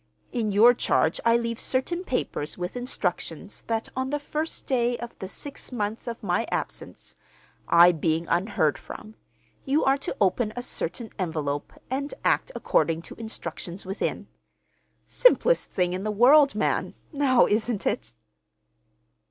In 0.31 0.51
your 0.51 0.73
charge 0.73 1.19
I 1.23 1.37
leave 1.37 1.61
certain 1.61 2.03
papers 2.03 2.57
with 2.57 2.75
instructions 2.75 3.61
that 3.67 3.87
on 3.95 4.09
the 4.09 4.17
first 4.17 4.65
day 4.65 4.97
of 4.97 5.13
the 5.19 5.27
sixth 5.27 5.71
month 5.71 6.07
of 6.07 6.23
my 6.23 6.47
absence 6.51 7.15
(I 7.67 7.91
being 7.91 8.27
unheard 8.27 8.79
from), 8.79 9.13
you 9.63 9.83
are 9.85 9.99
to 9.99 10.17
open 10.19 10.53
a 10.55 10.63
certain 10.63 11.11
envelope 11.19 11.73
and 11.91 12.15
act 12.25 12.51
according 12.55 13.03
to 13.03 13.15
instructions 13.19 13.85
within. 13.85 14.27
Simplest 15.05 15.69
thing 15.71 15.93
in 15.93 16.03
the 16.03 16.09
world, 16.09 16.55
man. 16.55 16.95
Now 17.13 17.45
isn't 17.45 17.85
it?" 17.85 18.15